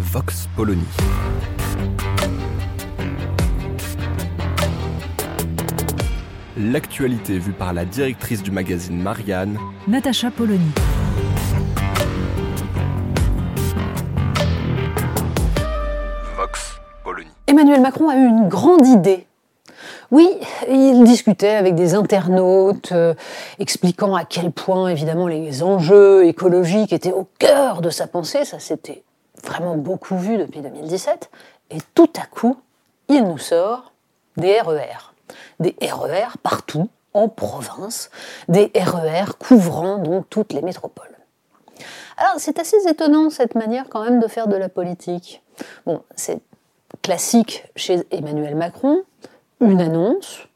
Vox 0.00 0.48
Polony. 0.56 0.82
L'actualité 6.56 7.38
vue 7.38 7.52
par 7.52 7.74
la 7.74 7.84
directrice 7.84 8.42
du 8.42 8.50
magazine 8.50 9.00
Marianne, 9.00 9.58
Natacha 9.86 10.30
Polony. 10.30 10.70
Vox 16.34 16.80
Polony. 17.04 17.28
Emmanuel 17.46 17.82
Macron 17.82 18.08
a 18.08 18.16
eu 18.16 18.26
une 18.26 18.48
grande 18.48 18.86
idée. 18.86 19.26
Oui, 20.10 20.30
il 20.66 21.04
discutait 21.04 21.56
avec 21.56 21.74
des 21.74 21.94
internautes, 21.94 22.92
euh, 22.92 23.12
expliquant 23.58 24.14
à 24.14 24.24
quel 24.24 24.50
point, 24.50 24.88
évidemment, 24.88 25.28
les 25.28 25.62
enjeux 25.62 26.26
écologiques 26.26 26.94
étaient 26.94 27.12
au 27.12 27.28
cœur 27.38 27.82
de 27.82 27.90
sa 27.90 28.06
pensée. 28.06 28.46
Ça 28.46 28.58
s'était 28.58 29.04
vraiment 29.46 29.76
beaucoup 29.76 30.16
vu 30.16 30.36
depuis 30.38 30.60
2017. 30.60 31.30
Et 31.70 31.78
tout 31.94 32.12
à 32.20 32.26
coup, 32.26 32.56
il 33.08 33.24
nous 33.24 33.38
sort 33.38 33.92
des 34.36 34.60
RER. 34.60 35.12
Des 35.60 35.76
RER 35.82 36.36
partout, 36.42 36.88
en 37.14 37.28
province. 37.28 38.10
Des 38.48 38.70
RER 38.74 39.36
couvrant 39.38 39.98
donc 39.98 40.26
toutes 40.30 40.52
les 40.52 40.62
métropoles. 40.62 41.06
Alors, 42.16 42.34
c'est 42.38 42.58
assez 42.58 42.76
étonnant 42.86 43.30
cette 43.30 43.54
manière 43.54 43.86
quand 43.88 44.04
même 44.04 44.20
de 44.20 44.28
faire 44.28 44.46
de 44.46 44.56
la 44.56 44.68
politique. 44.68 45.42
Bon, 45.86 46.02
c'est 46.16 46.40
classique 47.02 47.64
chez 47.76 48.02
Emmanuel 48.10 48.56
Macron, 48.56 49.02
une 49.60 49.80
annonce, 49.80 50.46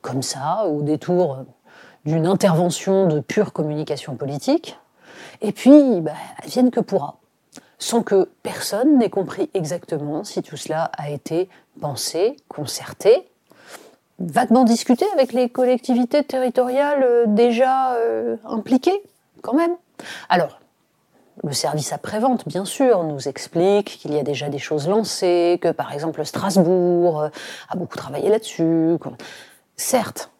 comme 0.00 0.22
ça, 0.22 0.66
au 0.66 0.82
détour 0.82 1.44
d'une 2.04 2.26
intervention 2.26 3.06
de 3.08 3.20
pure 3.20 3.52
communication 3.52 4.16
politique, 4.16 4.78
et 5.42 5.52
puis, 5.52 6.00
bah, 6.00 6.12
vienne 6.44 6.70
que 6.70 6.80
pourra, 6.80 7.16
sans 7.82 8.04
que 8.04 8.28
personne 8.44 8.96
n'ait 8.98 9.10
compris 9.10 9.50
exactement 9.54 10.22
si 10.22 10.40
tout 10.40 10.56
cela 10.56 10.84
a 10.96 11.10
été 11.10 11.48
pensé, 11.80 12.36
concerté, 12.46 13.28
vaguement 14.20 14.62
discuté 14.62 15.04
avec 15.14 15.32
les 15.32 15.48
collectivités 15.48 16.22
territoriales 16.22 17.02
euh, 17.02 17.24
déjà 17.26 17.94
euh, 17.94 18.36
impliquées, 18.44 19.02
quand 19.42 19.54
même? 19.54 19.72
Alors, 20.28 20.60
le 21.42 21.52
service 21.52 21.92
après-vente, 21.92 22.46
bien 22.46 22.64
sûr, 22.64 23.02
nous 23.02 23.26
explique 23.26 23.98
qu'il 23.98 24.14
y 24.14 24.18
a 24.18 24.22
déjà 24.22 24.48
des 24.48 24.60
choses 24.60 24.88
lancées, 24.88 25.58
que 25.60 25.72
par 25.72 25.92
exemple 25.92 26.24
Strasbourg 26.24 27.22
euh, 27.22 27.28
a 27.68 27.76
beaucoup 27.76 27.96
travaillé 27.96 28.28
là-dessus. 28.28 28.96
Certes, 29.74 30.30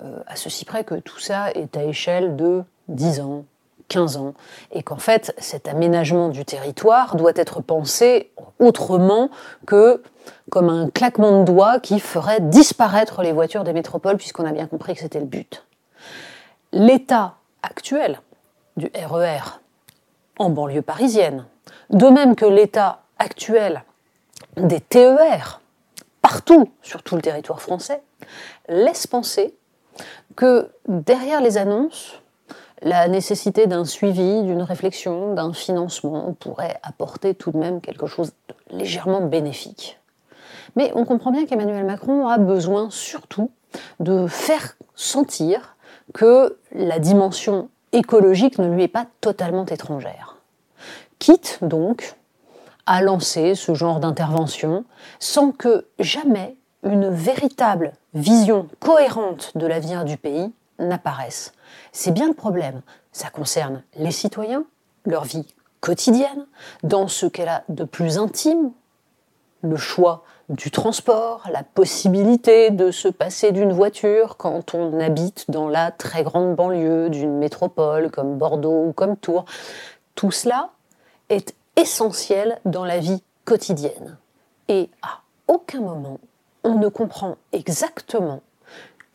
à 0.00 0.36
ceci 0.36 0.64
près 0.64 0.84
que 0.84 0.94
tout 0.94 1.18
ça 1.18 1.50
est 1.50 1.76
à 1.76 1.82
échelle 1.82 2.36
de 2.36 2.62
10 2.86 3.20
ans, 3.20 3.44
15 3.88 4.16
ans, 4.18 4.34
et 4.72 4.82
qu'en 4.82 4.98
fait 4.98 5.34
cet 5.38 5.68
aménagement 5.68 6.28
du 6.28 6.44
territoire 6.44 7.16
doit 7.16 7.32
être 7.34 7.60
pensé 7.60 8.32
autrement 8.58 9.30
que 9.66 10.02
comme 10.50 10.68
un 10.68 10.90
claquement 10.90 11.40
de 11.40 11.44
doigts 11.44 11.80
qui 11.80 12.00
ferait 12.00 12.40
disparaître 12.40 13.22
les 13.22 13.32
voitures 13.32 13.64
des 13.64 13.72
métropoles, 13.72 14.16
puisqu'on 14.16 14.44
a 14.44 14.52
bien 14.52 14.66
compris 14.66 14.94
que 14.94 15.00
c'était 15.00 15.20
le 15.20 15.26
but. 15.26 15.64
L'état 16.72 17.36
actuel 17.62 18.20
du 18.76 18.90
RER 18.94 19.60
en 20.38 20.50
banlieue 20.50 20.82
parisienne, 20.82 21.46
de 21.90 22.06
même 22.06 22.36
que 22.36 22.44
l'état 22.44 23.02
actuel 23.18 23.82
des 24.56 24.80
TER 24.80 25.60
partout 26.22 26.70
sur 26.82 27.02
tout 27.02 27.16
le 27.16 27.22
territoire 27.22 27.62
français, 27.62 28.02
laisse 28.68 29.06
penser 29.06 29.54
que 30.36 30.70
derrière 30.86 31.40
les 31.40 31.56
annonces, 31.56 32.20
la 32.82 33.08
nécessité 33.08 33.66
d'un 33.66 33.84
suivi, 33.84 34.42
d'une 34.42 34.62
réflexion, 34.62 35.34
d'un 35.34 35.52
financement 35.52 36.34
pourrait 36.38 36.78
apporter 36.82 37.34
tout 37.34 37.50
de 37.50 37.58
même 37.58 37.80
quelque 37.80 38.06
chose 38.06 38.32
de 38.48 38.76
légèrement 38.78 39.20
bénéfique. 39.20 39.98
Mais 40.76 40.92
on 40.94 41.04
comprend 41.04 41.30
bien 41.30 41.46
qu'Emmanuel 41.46 41.84
Macron 41.84 42.28
a 42.28 42.38
besoin 42.38 42.88
surtout 42.90 43.50
de 44.00 44.26
faire 44.26 44.76
sentir 44.94 45.76
que 46.14 46.58
la 46.72 46.98
dimension 46.98 47.68
écologique 47.92 48.58
ne 48.58 48.72
lui 48.72 48.84
est 48.84 48.88
pas 48.88 49.06
totalement 49.20 49.66
étrangère. 49.66 50.36
Quitte 51.18 51.58
donc 51.62 52.14
à 52.86 53.02
lancer 53.02 53.54
ce 53.54 53.74
genre 53.74 54.00
d'intervention 54.00 54.84
sans 55.18 55.52
que 55.52 55.86
jamais 55.98 56.56
une 56.84 57.08
véritable 57.08 57.92
vision 58.14 58.68
cohérente 58.80 59.52
de 59.56 59.66
l'avenir 59.66 60.04
du 60.04 60.16
pays 60.16 60.52
n'apparaisse. 60.78 61.52
C'est 61.92 62.12
bien 62.12 62.28
le 62.28 62.34
problème. 62.34 62.82
Ça 63.12 63.30
concerne 63.30 63.82
les 63.96 64.12
citoyens, 64.12 64.64
leur 65.04 65.24
vie 65.24 65.46
quotidienne, 65.80 66.46
dans 66.82 67.08
ce 67.08 67.26
qu'elle 67.26 67.48
a 67.48 67.64
de 67.68 67.84
plus 67.84 68.18
intime, 68.18 68.72
le 69.62 69.76
choix 69.76 70.24
du 70.48 70.70
transport, 70.70 71.46
la 71.52 71.62
possibilité 71.62 72.70
de 72.70 72.90
se 72.90 73.08
passer 73.08 73.52
d'une 73.52 73.72
voiture 73.72 74.36
quand 74.36 74.74
on 74.74 74.98
habite 74.98 75.50
dans 75.50 75.68
la 75.68 75.90
très 75.90 76.22
grande 76.22 76.54
banlieue 76.54 77.10
d'une 77.10 77.36
métropole 77.36 78.10
comme 78.10 78.38
Bordeaux 78.38 78.86
ou 78.86 78.92
comme 78.92 79.16
Tours. 79.16 79.44
Tout 80.14 80.30
cela 80.30 80.70
est 81.28 81.54
essentiel 81.76 82.60
dans 82.64 82.84
la 82.84 82.98
vie 82.98 83.22
quotidienne. 83.44 84.16
Et 84.68 84.90
à 85.02 85.20
aucun 85.48 85.80
moment, 85.80 86.18
on 86.64 86.74
ne 86.74 86.88
comprend 86.88 87.36
exactement 87.52 88.40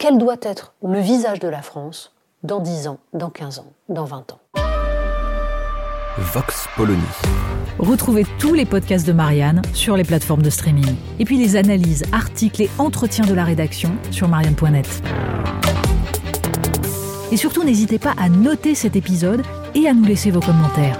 quel 0.04 0.18
doit 0.18 0.36
être 0.42 0.74
le 0.84 1.00
visage 1.00 1.40
de 1.40 1.48
la 1.48 1.62
France 1.62 2.12
dans 2.44 2.60
10 2.60 2.90
ans, 2.90 2.98
dans 3.14 3.30
15 3.30 3.60
ans, 3.60 3.72
dans 3.88 4.04
20 4.04 4.34
ans. 4.34 4.40
Vox 6.18 6.68
Polony. 6.76 7.00
Retrouvez 7.80 8.26
tous 8.38 8.54
les 8.54 8.66
podcasts 8.66 9.08
de 9.08 9.14
Marianne 9.14 9.62
sur 9.74 9.96
les 9.96 10.04
plateformes 10.04 10.42
de 10.42 10.50
streaming. 10.50 10.94
Et 11.20 11.24
puis 11.24 11.38
les 11.38 11.56
analyses, 11.56 12.04
articles 12.12 12.64
et 12.64 12.70
entretiens 12.80 13.24
de 13.24 13.34
la 13.34 13.46
rédaction 13.46 13.92
sur 14.12 14.28
marianne.net. 14.28 15.02
Et 17.32 17.38
surtout, 17.38 17.64
n'hésitez 17.64 17.98
pas 17.98 18.14
à 18.18 18.28
noter 18.28 18.76
cet 18.76 18.98
épisode 18.98 19.42
et 19.74 19.88
à 19.88 19.94
nous 19.94 20.04
laisser 20.04 20.32
vos 20.32 20.42
commentaires. 20.42 21.00